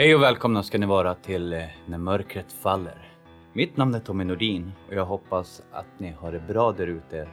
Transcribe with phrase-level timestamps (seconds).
[0.00, 3.12] Hej och välkomna ska ni vara till eh, När mörkret faller.
[3.52, 7.28] Mitt namn är Tommy Nordin och jag hoppas att ni har det bra där ute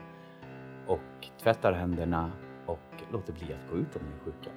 [0.87, 2.31] och tvättar händerna
[2.65, 2.79] och
[3.11, 4.49] låter bli att gå ut om ni är sjuka.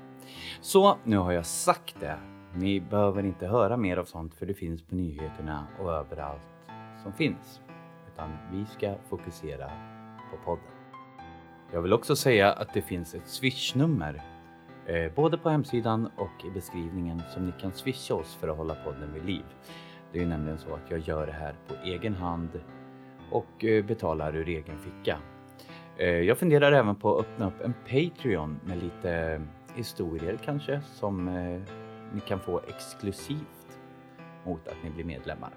[0.60, 2.18] Så, nu har jag sagt det.
[2.54, 6.42] Ni behöver inte höra mer av sånt för det finns på nyheterna och överallt
[7.02, 7.60] som finns.
[8.14, 9.70] Utan vi ska fokusera
[10.30, 10.74] på podden.
[11.72, 14.22] Jag vill också säga att det finns ett swishnummer
[14.86, 18.74] Eh, både på hemsidan och i beskrivningen som ni kan swisha oss för att hålla
[18.74, 19.44] podden vid liv.
[20.12, 22.60] Det är ju nämligen så att jag gör det här på egen hand
[23.30, 25.18] och eh, betalar ur egen ficka.
[25.96, 29.42] Eh, jag funderar även på att öppna upp en Patreon med lite
[29.74, 31.24] historier kanske som
[32.14, 33.78] ni kan få exklusivt
[34.44, 35.50] mot att ni blir medlemmar.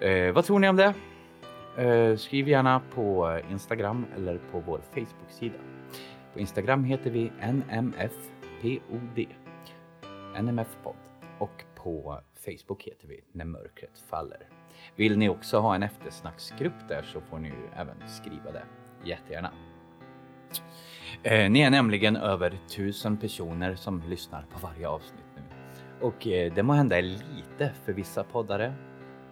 [0.00, 0.94] Eh, vad tror ni om det?
[1.76, 5.73] Eh, skriv gärna på Instagram eller på vår Facebook-sida.
[6.34, 9.26] På Instagram heter vi NMFPOD,
[10.40, 10.96] nmfpodd.
[11.38, 14.48] och på Facebook heter vi När mörkret faller.
[14.96, 18.64] Vill ni också ha en eftersnacksgrupp där så får ni ju även skriva det
[19.04, 19.50] jättegärna.
[21.22, 25.42] Eh, ni är nämligen över tusen personer som lyssnar på varje avsnitt nu.
[26.00, 28.74] Och eh, det må hända är lite för vissa poddare,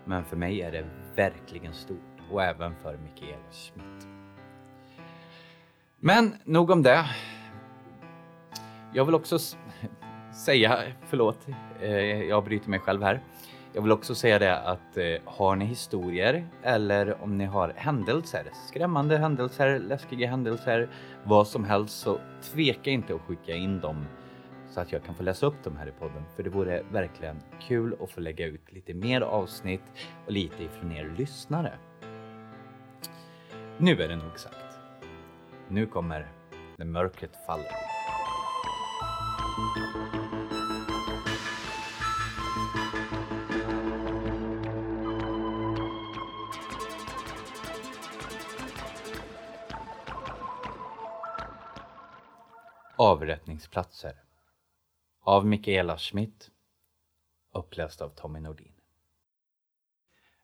[0.05, 0.84] men för mig är det
[1.16, 4.12] verkligen stort och även för Mikael Schmidt.
[6.05, 7.05] Men nog om det.
[8.92, 9.39] Jag vill också
[10.44, 10.78] säga,
[11.09, 11.48] förlåt,
[11.81, 13.20] eh, jag bryter mig själv här.
[13.72, 18.47] Jag vill också säga det att eh, har ni historier eller om ni har händelser,
[18.69, 20.91] skrämmande händelser, läskiga händelser,
[21.25, 22.19] vad som helst så
[22.53, 24.06] tveka inte att skicka in dem
[24.70, 26.22] så att jag kan få läsa upp dem här i podden.
[26.37, 27.37] För det vore verkligen
[27.69, 29.84] kul att få lägga ut lite mer avsnitt
[30.27, 31.72] och lite ifrån er lyssnare.
[33.78, 34.72] Nu är det nog sagt.
[35.73, 36.33] Nu kommer
[36.77, 37.73] När mörkret faller.
[52.97, 54.22] Avrättningsplatser
[55.21, 56.50] av Mikaela Schmidt
[57.54, 58.72] uppläst av Tommy Nordin.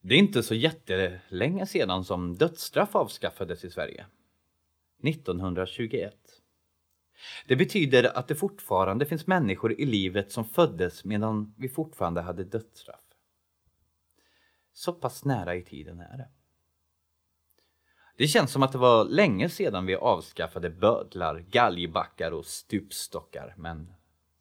[0.01, 4.07] Det är inte så jättelänge sedan som dödsstraff avskaffades i Sverige.
[5.03, 6.15] 1921.
[7.47, 12.45] Det betyder att det fortfarande finns människor i livet som föddes medan vi fortfarande hade
[12.45, 13.01] dödsstraff.
[14.73, 16.29] Så pass nära i tiden är det.
[18.17, 23.93] Det känns som att det var länge sedan vi avskaffade bödlar, galgbackar och stupstockar, men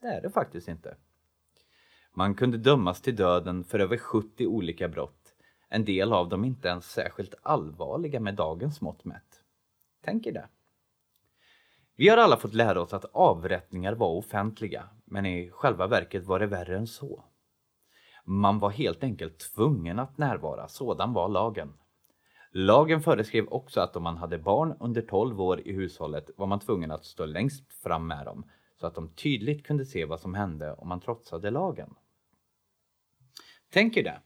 [0.01, 0.97] det är det faktiskt inte.
[2.13, 5.33] Man kunde dömas till döden för över 70 olika brott,
[5.69, 9.26] en del av dem inte ens särskilt allvarliga med dagens mått mätt.
[10.07, 10.49] Tänk er det.
[11.95, 16.39] Vi har alla fått lära oss att avrättningar var offentliga, men i själva verket var
[16.39, 17.23] det värre än så.
[18.25, 21.73] Man var helt enkelt tvungen att närvara, sådan var lagen.
[22.51, 26.59] Lagen föreskrev också att om man hade barn under 12 år i hushållet var man
[26.59, 30.33] tvungen att stå längst fram med dem så att de tydligt kunde se vad som
[30.33, 31.95] hände om man trotsade lagen.
[33.69, 34.21] Tänk er det.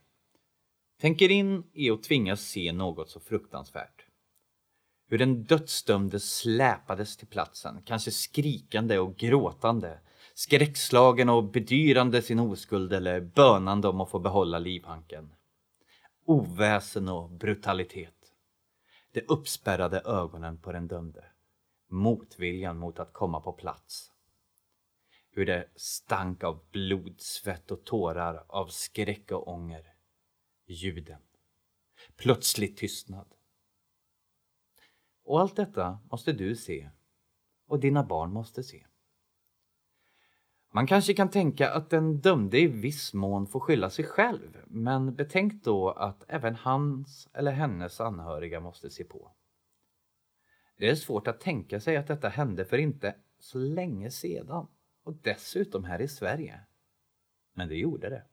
[1.00, 4.01] Tänk er in i att tvingas se något så fruktansvärt.
[5.12, 10.00] Hur den dödsdömde släpades till platsen, kanske skrikande och gråtande,
[10.34, 15.32] skräckslagen och bedyrande sin oskuld eller bönande om att få behålla livhanken.
[16.24, 18.14] Oväsen och brutalitet.
[19.12, 21.24] De uppspärrade ögonen på den dömde.
[21.88, 24.12] Motviljan mot att komma på plats.
[25.30, 29.94] Hur det stank av blod, svett och tårar, av skräck och ånger.
[30.66, 31.20] Ljuden.
[32.16, 33.26] Plötslig tystnad.
[35.24, 36.90] Och allt detta måste du se.
[37.66, 38.86] Och dina barn måste se.
[40.74, 45.14] Man kanske kan tänka att den dömde i viss mån får skylla sig själv, men
[45.14, 49.32] betänk då att även hans eller hennes anhöriga måste se på.
[50.78, 54.66] Det är svårt att tänka sig att detta hände för inte så länge sedan
[55.04, 56.60] och dessutom här i Sverige.
[57.54, 58.24] Men det gjorde det.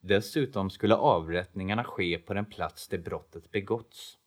[0.00, 4.18] Dessutom skulle avrättningarna ske på den plats där brottet begåtts.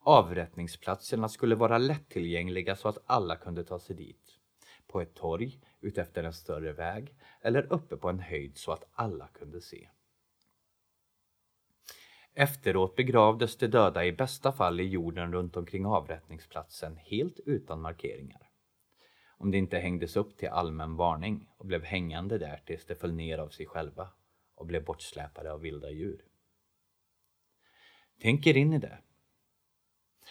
[0.00, 4.38] Avrättningsplatserna skulle vara lättillgängliga så att alla kunde ta sig dit.
[4.86, 9.28] På ett torg, utefter en större väg eller uppe på en höjd så att alla
[9.28, 9.88] kunde se.
[12.34, 18.50] Efteråt begravdes de döda i bästa fall i jorden runt omkring avrättningsplatsen helt utan markeringar.
[19.38, 23.12] Om det inte hängdes upp till allmän varning och blev hängande där tills de föll
[23.12, 24.08] ner av sig själva
[24.54, 26.24] och blev bortsläpade av vilda djur.
[28.20, 28.98] Tänk er in i det.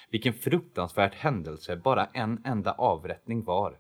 [0.10, 3.80] Vilken fruktansvärd händelse bara en enda avrättning var.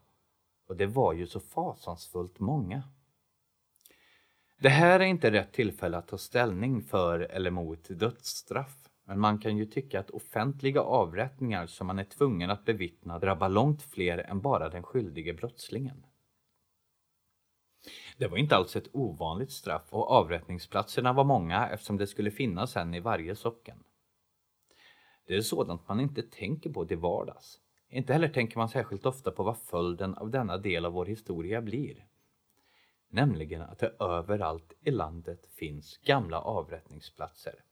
[0.68, 2.84] Och det var ju så fasansfullt många.
[4.60, 8.78] Det här är inte rätt tillfälle att ta ställning för eller mot dödsstraff.
[9.06, 13.50] Men man kan ju tycka att offentliga avrättningar som man är tvungen att bevittna drabbar
[13.50, 16.06] långt fler än bara den skyldige brottslingen.
[18.18, 22.78] Det var inte alls ett ovanligt straff och avrättningsplatserna var många eftersom det skulle finnas
[22.78, 23.84] en i varje socken.
[25.28, 27.60] Det är sådant man inte tänker på till vardags.
[27.90, 31.62] Inte heller tänker man särskilt ofta på vad följden av denna del av vår historia
[31.62, 32.06] blir.
[33.10, 37.64] Nämligen att det överallt i landet finns gamla avrättningsplatser.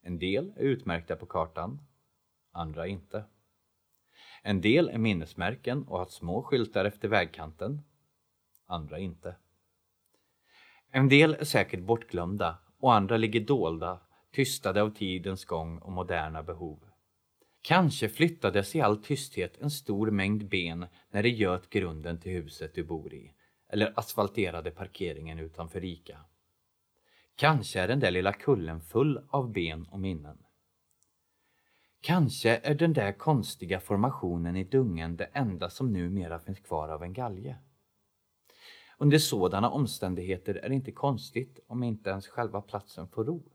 [0.00, 1.80] En del är utmärkta på kartan,
[2.52, 3.24] andra inte.
[4.42, 7.82] En del är minnesmärken och har små skyltar efter vägkanten,
[8.66, 9.36] andra inte.
[10.90, 14.00] En del är säkert bortglömda och andra ligger dolda,
[14.38, 16.78] tystade av tidens gång och moderna behov.
[17.62, 22.74] Kanske flyttades i all tysthet en stor mängd ben när det göt grunden till huset
[22.74, 23.32] du bor i
[23.68, 26.18] eller asfalterade parkeringen utanför Ica
[27.36, 30.38] Kanske är den där lilla kullen full av ben och minnen.
[32.00, 37.02] Kanske är den där konstiga formationen i dungen det enda som numera finns kvar av
[37.02, 37.56] en galge.
[38.98, 43.52] Under sådana omständigheter är det inte konstigt om inte ens själva platsen får ro.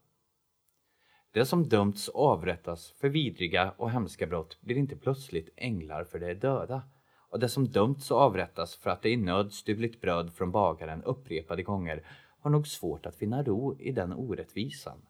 [1.34, 6.20] Det som dömts och avrättas för vidriga och hemska brott blir inte plötsligt änglar för
[6.20, 6.84] de är döda
[7.30, 11.04] och det som dömts och avrättas för att det i nöd stulit bröd från bagaren
[11.04, 12.08] upprepade gånger
[12.40, 15.06] har nog svårt att finna ro i den orättvisan.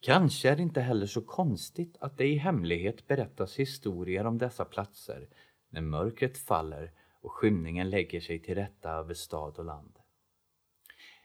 [0.00, 4.64] Kanske är det inte heller så konstigt att det i hemlighet berättas historier om dessa
[4.64, 5.28] platser
[5.68, 9.98] när mörkret faller och skymningen lägger sig till rätta över stad och land.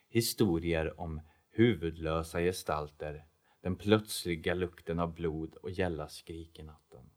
[0.09, 1.21] Historier om
[1.55, 3.25] huvudlösa gestalter,
[3.61, 7.09] den plötsliga lukten av blod och gälla skrik i natten.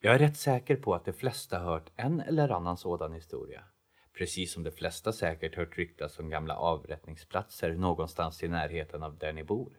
[0.00, 3.64] Jag är rätt säker på att de flesta hört en eller annan sådan historia.
[4.12, 9.32] Precis som de flesta säkert hört ryktas om gamla avrättningsplatser någonstans i närheten av där
[9.32, 9.72] ni bor.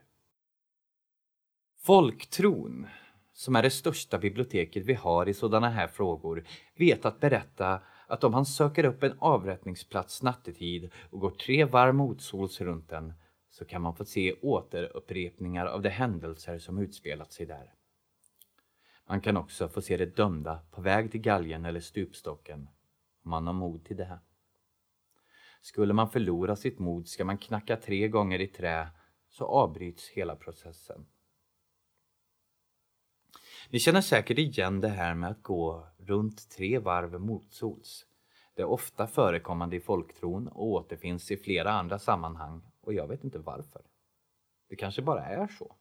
[1.78, 2.88] Folktron,
[3.33, 8.24] som är det största biblioteket vi har i sådana här frågor, vet att berätta att
[8.24, 13.13] om han söker upp en avrättningsplats nattetid och går tre varv motsols runt den
[13.50, 17.74] så kan man få se återupprepningar av de händelser som utspelat sig där.
[19.07, 22.69] Man kan också få se de dömda på väg till galgen eller stupstocken
[23.24, 24.19] om man har mod till det.
[25.62, 28.88] Skulle man förlora sitt mod ska man knacka tre gånger i trä
[29.30, 31.06] så avbryts hela processen.
[33.70, 38.06] Ni känner säkert igen det här med att gå runt tre varv motsols.
[38.56, 43.24] Det är ofta förekommande i folktron och återfinns i flera andra sammanhang och jag vet
[43.24, 43.82] inte varför.
[44.70, 45.76] Det kanske bara är så.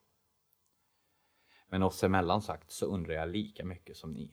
[1.68, 4.30] Men oss emellan sagt så undrar jag lika mycket som ni.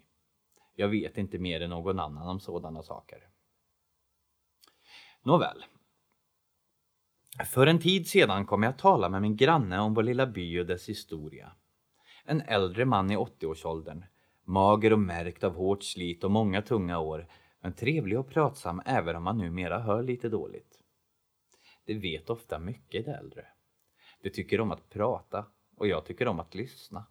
[0.75, 3.29] Jag vet inte mer än någon annan om sådana saker.
[5.23, 5.65] Nåväl.
[7.45, 10.59] För en tid sedan kom jag att tala med min granne om vår lilla by
[10.59, 11.51] och dess historia.
[12.31, 14.05] En äldre man i 80-årsåldern,
[14.43, 17.27] mager och märkt av hårt slit och många tunga år,
[17.61, 20.79] men trevlig och pratsam även om man numera hör lite dåligt.
[21.85, 23.45] De vet ofta mycket de äldre.
[24.21, 25.45] De tycker om att prata
[25.77, 27.05] och jag tycker om att lyssna.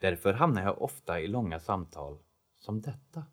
[0.00, 2.18] Därför hamnar jag ofta i långa samtal
[2.56, 3.24] som detta.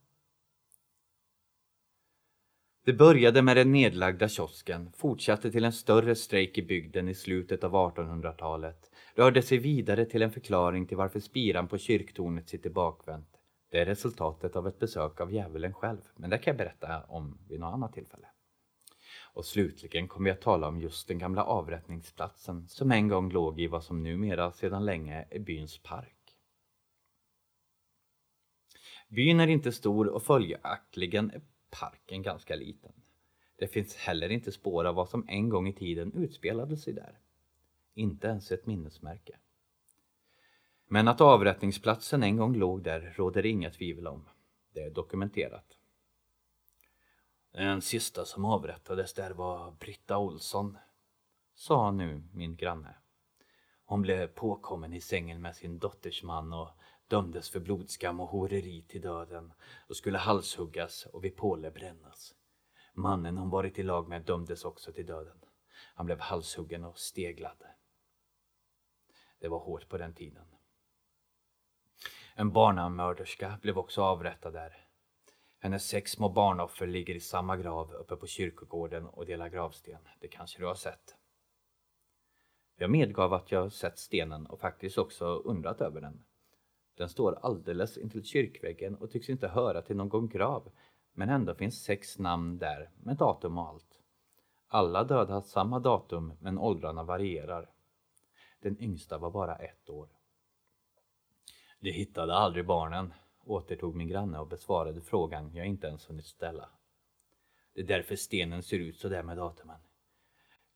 [2.85, 7.63] Det började med den nedlagda kiosken, fortsatte till en större strejk i bygden i slutet
[7.63, 13.37] av 1800-talet, rörde sig vidare till en förklaring till varför spiran på kyrktornet sitter bakvänt.
[13.71, 17.37] Det är resultatet av ett besök av djävulen själv, men det kan jag berätta om
[17.47, 18.27] vid något annat tillfälle.
[19.33, 23.59] Och slutligen kommer jag att tala om just den gamla avrättningsplatsen som en gång låg
[23.59, 26.37] i vad som numera sedan länge är byns park.
[29.07, 32.91] Byn är inte stor och följaktligen är parken ganska liten.
[33.57, 37.19] Det finns heller inte spår av vad som en gång i tiden utspelade sig där.
[37.93, 39.37] Inte ens ett minnesmärke.
[40.87, 44.29] Men att avrättningsplatsen en gång låg där råder inga tvivel om.
[44.73, 45.77] Det är dokumenterat.
[47.51, 50.77] Den sista som avrättades där var Britta Olsson,
[51.53, 52.95] sa nu min granne.
[53.85, 56.69] Hon blev påkommen i sängen med sin dotters man och
[57.07, 59.53] dömdes för blodskam och horeri till döden
[59.87, 62.35] och skulle halshuggas och vid påle brännas.
[62.93, 65.37] Mannen hon varit i lag med dömdes också till döden.
[65.95, 67.63] Han blev halshuggen och steglad.
[69.41, 70.45] Det var hårt på den tiden.
[72.35, 74.85] En barnamörderska blev också avrättad där.
[75.59, 80.07] Hennes sex små barnoffer ligger i samma grav uppe på kyrkogården och delar gravsten.
[80.19, 81.15] Det kanske du har sett.
[82.77, 86.23] Jag medgav att jag sett stenen och faktiskt också undrat över den.
[86.97, 90.71] Den står alldeles intill kyrkväggen och tycks inte höra till någon grav,
[91.13, 94.01] Men ändå finns sex namn där med datum och allt.
[94.67, 97.69] Alla döda har samma datum men åldrarna varierar.
[98.61, 100.09] Den yngsta var bara ett år.
[101.79, 103.13] De hittade aldrig barnen,
[103.43, 106.69] återtog min granne och besvarade frågan jag inte ens hunnit ställa.
[107.73, 109.79] Det är därför stenen ser ut så där med datumen.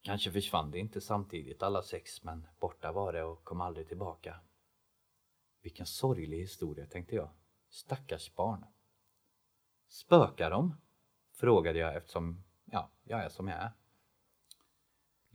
[0.01, 4.39] Kanske försvann det inte samtidigt alla sex, men borta var det och kom aldrig tillbaka.
[5.61, 7.29] Vilken sorglig historia, tänkte jag.
[7.69, 8.65] Stackars barn.
[9.87, 10.75] Spökar de?
[11.31, 13.71] Frågade jag eftersom, ja, jag är som jag är.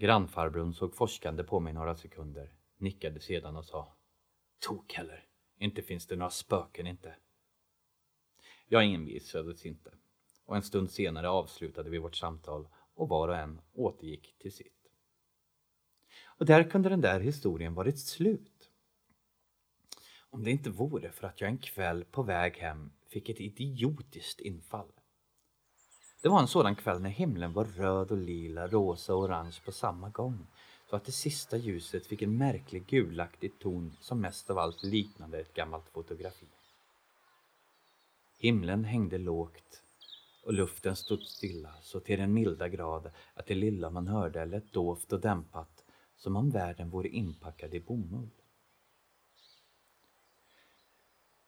[0.01, 3.97] Grannfarbrorn såg forskande på mig några sekunder, nickade sedan och sa
[4.59, 5.29] Tok heller,
[5.59, 7.17] inte finns det några spöken inte.
[8.69, 9.91] Jag envisades inte
[10.45, 14.89] och en stund senare avslutade vi vårt samtal och var och en återgick till sitt.
[16.25, 18.71] Och där kunde den där historien varit slut.
[20.21, 24.41] Om det inte vore för att jag en kväll på väg hem fick ett idiotiskt
[24.41, 24.93] infall.
[26.23, 29.73] Det var en sådan kväll när himlen var röd och lila, rosa och orange på
[29.73, 30.47] samma gång.
[30.91, 35.41] Så att det sista ljuset fick en märklig gulaktig ton som mest av allt liknade
[35.41, 36.47] ett gammalt fotografi.
[38.39, 39.83] Himlen hängde lågt
[40.45, 44.73] och luften stod stilla så till den milda grad att det lilla man hörde lät
[44.73, 45.85] dovt och dämpat
[46.17, 48.31] som om världen vore inpackad i bomull.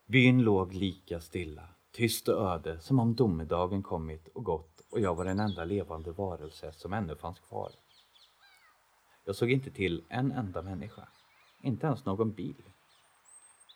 [0.05, 5.15] Byn låg lika stilla, tyst och öde som om domedagen kommit och gått och jag
[5.15, 7.71] var den enda levande varelse som ännu fanns kvar.
[9.25, 11.07] Jag såg inte till en enda människa,
[11.61, 12.63] inte ens någon bil.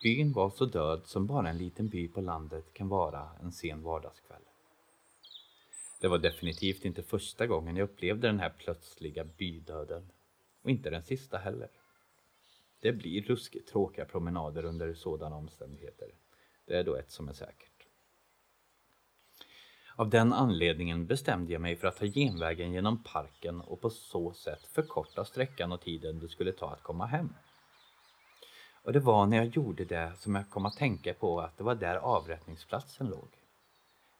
[0.04, 3.84] Byn var så död som bara en liten by på landet kan vara en sen
[3.84, 4.42] vardagskväll.
[6.02, 10.12] Det var definitivt inte första gången jag upplevde den här plötsliga bydöden.
[10.62, 11.70] Och inte den sista heller.
[12.80, 16.12] Det blir ruskigt tråkiga promenader under sådana omständigheter.
[16.66, 17.77] Det är då ett som är säkert.
[20.00, 24.34] Av den anledningen bestämde jag mig för att ta genvägen genom parken och på så
[24.34, 27.34] sätt förkorta sträckan och tiden det skulle ta att komma hem.
[28.84, 31.63] Och det var när jag gjorde det som jag kom att tänka på att det
[31.63, 33.30] var där avrättningsplatsen låg.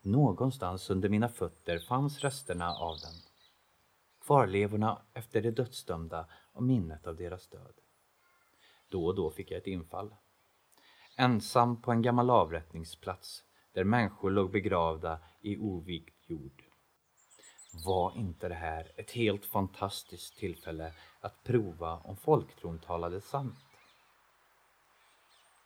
[0.02, 3.14] Någonstans under mina fötter fanns resterna av den.
[4.26, 7.74] Kvarlevorna efter de dödsdömda och minnet av deras död.
[8.90, 10.16] Då och då fick jag ett infall.
[11.18, 13.44] Ensam på en gammal avrättningsplats
[13.78, 16.64] där människor låg begravda i ovigd jord.
[17.86, 23.56] Var inte det här ett helt fantastiskt tillfälle att prova om folktron talade sant?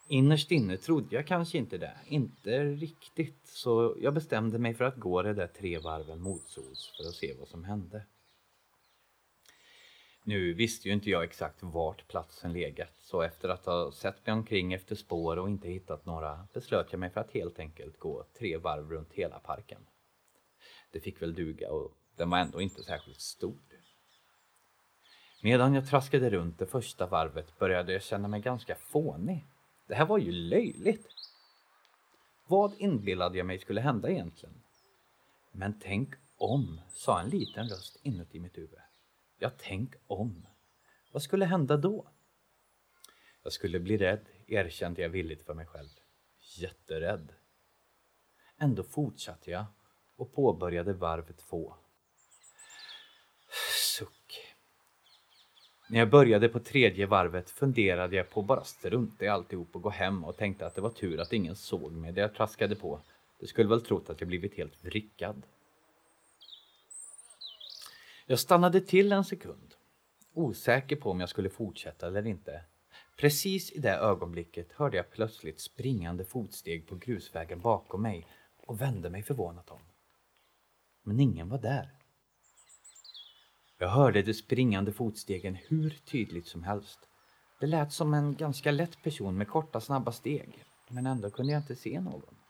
[0.07, 4.97] Innerst inne trodde jag kanske inte det, inte riktigt, så jag bestämde mig för att
[4.97, 8.05] gå de där tre varven motsols för att se vad som hände.
[10.23, 14.33] Nu visste ju inte jag exakt vart platsen legat, så efter att ha sett mig
[14.33, 18.25] omkring efter spår och inte hittat några beslöt jag mig för att helt enkelt gå
[18.39, 19.81] tre varv runt hela parken.
[20.91, 23.59] Det fick väl duga och den var ändå inte särskilt stor.
[25.43, 29.45] Medan jag traskade runt det första varvet började jag känna mig ganska fånig.
[29.87, 31.07] Det här var ju löjligt.
[32.47, 34.55] Vad inbillade jag mig skulle hända egentligen?
[35.51, 38.79] Men tänk om, sa en liten röst inuti mitt huvud.
[39.43, 40.47] Ja, tänk om.
[41.11, 42.07] Vad skulle hända då?
[43.43, 45.89] Jag skulle bli rädd, erkände jag villigt för mig själv.
[46.57, 47.33] Jätterädd.
[48.57, 49.65] Ändå fortsatte jag
[50.15, 51.75] och påbörjade varv två.
[53.97, 54.55] Suck.
[55.89, 59.81] När jag började på tredje varvet funderade jag på att bara strunta i alltihop och
[59.81, 62.75] gå hem och tänkte att det var tur att ingen såg mig där jag traskade
[62.75, 63.01] på.
[63.39, 65.43] De skulle väl trott att jag blivit helt vrickad.
[68.31, 69.75] Jag stannade till en sekund,
[70.33, 72.61] osäker på om jag skulle fortsätta eller inte.
[73.17, 78.27] Precis i det ögonblicket hörde jag plötsligt springande fotsteg på grusvägen bakom mig
[78.67, 79.79] och vände mig förvånat om.
[81.03, 81.89] Men ingen var där.
[83.77, 86.99] Jag hörde de springande fotstegen hur tydligt som helst.
[87.59, 91.59] Det lät som en ganska lätt person med korta snabba steg, men ändå kunde jag
[91.59, 92.40] inte se någon.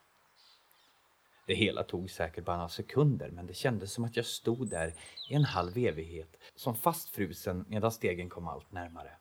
[1.51, 4.93] Det hela tog säkert bara några sekunder, men det kändes som att jag stod där
[5.29, 9.11] i en halv evighet, som fastfrusen medan stegen kom allt närmare.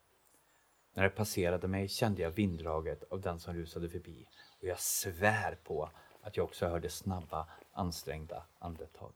[0.95, 4.27] När det passerade mig kände jag vinddraget av den som rusade förbi
[4.61, 5.91] och jag svär på
[6.23, 9.13] att jag också hörde snabba, ansträngda andetag.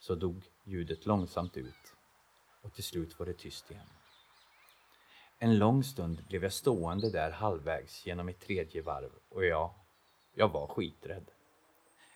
[0.00, 1.94] Så dog ljudet långsamt ut
[2.62, 3.86] och till slut var det tyst igen.
[5.38, 9.74] En lång stund blev jag stående där halvvägs genom mitt tredje varv och jag,
[10.38, 11.30] jag var skiträdd.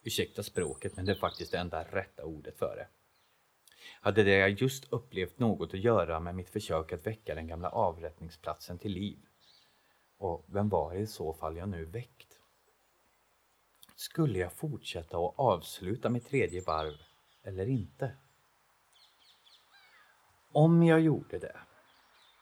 [0.03, 2.89] Ursäkta språket, men det är faktiskt det enda rätta ordet för det.
[4.01, 7.71] Hade det jag just upplevt något att göra med mitt försök att väcka den gamla
[7.71, 9.19] avrättningsplatsen till liv?
[10.19, 12.41] Och vem var det i så fall jag nu väckt?
[13.97, 17.03] Skulle jag fortsätta och avsluta mitt tredje varv
[17.43, 18.17] eller inte?
[20.53, 21.57] Om jag gjorde det,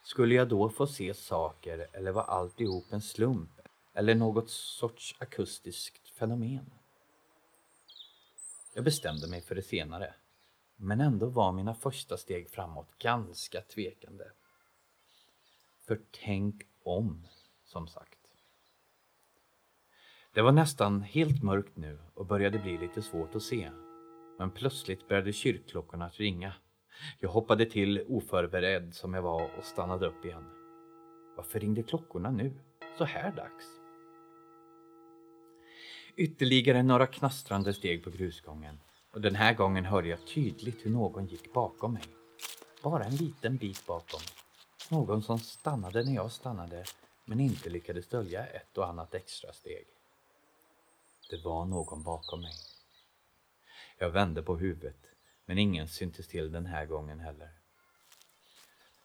[0.02, 3.59] skulle jag då få se saker eller var alltihop en slump
[3.94, 6.70] eller något sorts akustiskt fenomen?
[8.74, 10.14] Jag bestämde mig för det senare,
[10.76, 14.24] men ändå var mina första steg framåt ganska tvekande.
[15.86, 17.26] För tänk om,
[17.64, 18.18] som sagt.
[20.32, 23.70] Det var nästan helt mörkt nu och började bli lite svårt att se.
[24.38, 26.54] Men plötsligt började kyrkklockorna att ringa.
[27.20, 30.44] Jag hoppade till oförberedd som jag var och stannade upp igen.
[31.36, 32.52] Varför ringde klockorna nu,
[32.98, 33.79] så här dags?
[36.20, 38.80] Ytterligare några knastrande steg på grusgången
[39.12, 42.02] och den här gången hörde jag tydligt hur någon gick bakom mig.
[42.82, 44.20] Bara en liten bit bakom.
[44.90, 46.84] Någon som stannade när jag stannade
[47.24, 49.86] men inte lyckades dölja ett och annat extra steg.
[51.30, 52.54] Det var någon bakom mig.
[53.98, 55.00] Jag vände på huvudet,
[55.46, 57.50] men ingen syntes till den här gången heller.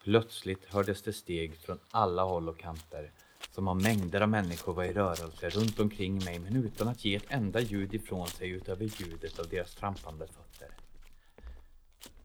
[0.04, 3.12] Plötsligt hördes det steg från alla håll och kanter,
[3.56, 7.16] som har mängder av människor var i rörelse runt omkring mig, men utan att ge
[7.16, 10.70] ett enda ljud ifrån sig utöver ljudet av deras trampande fötter.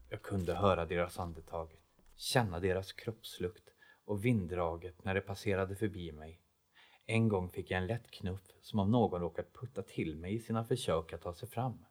[0.08, 1.68] Jag kunde höra deras andetag,
[2.16, 3.64] känna deras kroppslukt
[4.04, 6.40] och vinddraget när de passerade förbi mig.
[7.06, 10.40] En gång fick jag en lätt knuff som om någon råkat putta till mig i
[10.40, 11.84] sina försök att ta sig fram.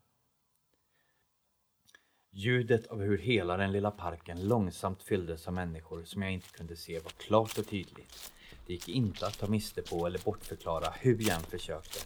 [2.32, 6.76] Ljudet av hur hela den lilla parken långsamt fylldes av människor som jag inte kunde
[6.76, 8.34] se var klart och tydligt.
[8.68, 12.00] Det gick inte att ta miste på eller bortförklara hur jag än försökte.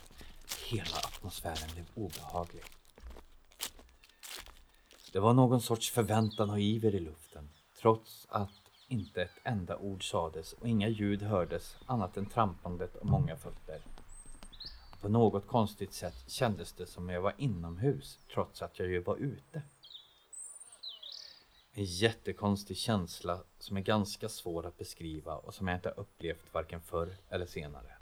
[0.69, 2.63] Hela atmosfären blev obehaglig.
[5.11, 7.49] Det var någon sorts förväntan och iver i luften,
[7.81, 8.49] trots att
[8.87, 13.81] inte ett enda ord sades och inga ljud hördes annat än trampandet av många fötter.
[15.01, 19.17] På något konstigt sätt kändes det som jag var inomhus trots att jag ju var
[19.17, 19.61] ute.
[21.75, 26.81] En jättekonstig känsla som är ganska svår att beskriva och som jag inte upplevt varken
[26.81, 27.97] förr eller senare.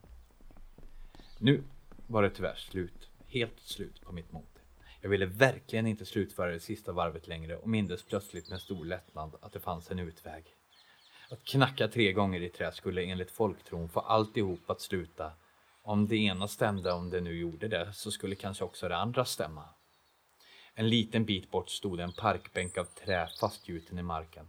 [1.38, 1.64] Nu
[2.08, 4.44] var det tyvärr slut, helt slut på mitt mod.
[5.02, 9.36] Jag ville verkligen inte slutföra det sista varvet längre och mindes plötsligt med stor lättnad
[9.42, 10.46] att det fanns en utväg.
[11.30, 15.32] Att knacka tre gånger i trä skulle enligt folktron få alltihop att sluta.
[15.82, 19.26] Om det ena stämde, om det nu gjorde det, så skulle kanske också det andra
[19.26, 19.70] stämma.
[20.74, 24.46] En liten bit bort stod en parkbänk av trä fastgjuten i marken.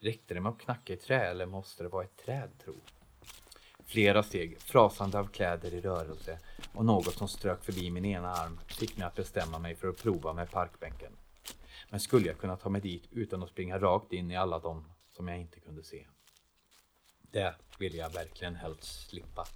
[0.00, 2.74] Räckte det med att knacka i trä eller måste det vara ett träd, tro?
[3.86, 6.38] Flera steg, frasande av kläder i rörelse
[6.74, 10.02] och något som strök förbi min ena arm fick mig att bestämma mig för att
[10.02, 11.12] prova med parkbänken.
[11.90, 14.84] Men skulle jag kunna ta mig dit utan att springa rakt in i alla dem
[15.10, 16.06] som jag inte kunde se?
[17.32, 19.46] Det ville jag verkligen helst slippa.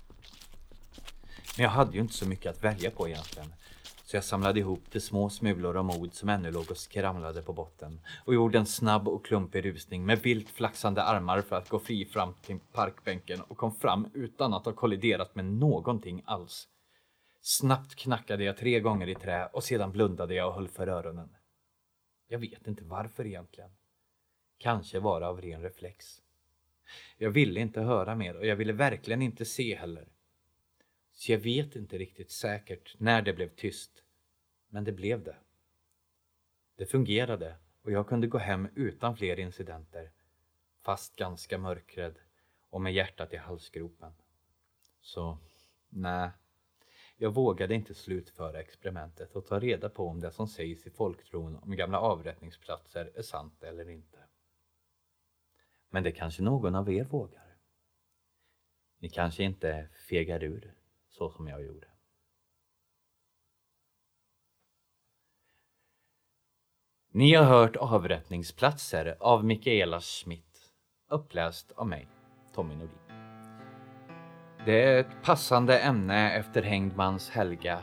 [1.57, 3.55] Men jag hade ju inte så mycket att välja på egentligen
[4.15, 7.53] så jag samlade ihop de små smulor av mod som ännu låg och skramlade på
[7.53, 11.79] botten och gjorde en snabb och klumpig rusning med vilt flaxande armar för att gå
[11.79, 16.69] fri fram till parkbänken och kom fram utan att ha kolliderat med någonting alls.
[17.41, 21.29] Snabbt knackade jag tre gånger i trä och sedan blundade jag och höll för öronen.
[22.29, 23.71] Jag vet inte varför egentligen.
[24.59, 26.07] Kanske var det av ren reflex.
[27.19, 30.09] Jag ville inte höra mer och jag ville verkligen inte se heller.
[31.13, 34.04] Så jag vet inte riktigt säkert när det blev tyst.
[34.75, 35.37] Men det blev det.
[36.77, 40.11] Det fungerade och jag kunde gå hem utan fler incidenter.
[40.81, 42.19] Fast ganska mörkrädd
[42.71, 44.13] och med hjärtat i halsgropen.
[45.01, 45.39] Så,
[45.89, 46.31] nej.
[47.17, 51.57] Jag vågade inte slutföra experimentet och ta reda på om det som sägs i folktron
[51.57, 54.19] om gamla avrättningsplatser är sant eller inte.
[55.91, 57.57] Men det kanske någon av er vågar?
[58.99, 60.75] Ni kanske inte fegar ur
[61.09, 61.94] så som jag gjorde.
[67.17, 70.73] Ni har hört Avrättningsplatser av Mikaela Schmidt,
[71.11, 72.09] uppläst av mig,
[72.55, 72.99] Tommy Nordin.
[74.65, 77.79] Det är ett passande ämne efter Hängdmans Helga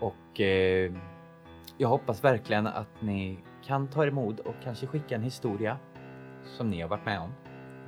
[0.00, 0.92] och eh,
[1.78, 5.78] jag hoppas verkligen att ni kan ta emot och kanske skicka en historia
[6.44, 7.32] som ni har varit med om.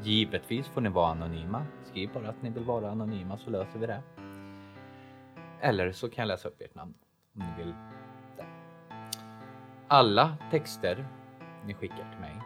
[0.03, 1.67] Givetvis får ni vara anonyma.
[1.85, 4.03] Skriv bara att ni vill vara anonyma så löser vi det.
[5.61, 6.95] Eller så kan jag läsa upp ert namn
[7.35, 7.75] om ni vill.
[9.93, 11.09] Alla texter
[11.67, 12.43] ni skickar till mig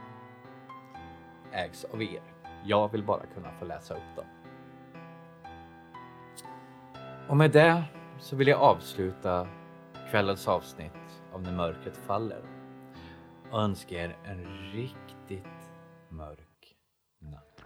[1.53, 2.23] ägs av er.
[2.65, 4.25] Jag vill bara kunna få läsa upp dem.
[7.29, 7.85] Och med det
[8.19, 9.49] så vill jag avsluta
[10.11, 12.43] kvällens avsnitt av När mörkret faller
[13.51, 15.71] och önska er en riktigt
[16.09, 16.77] mörk
[17.19, 17.63] natt.